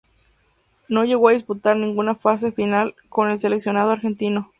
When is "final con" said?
2.51-3.29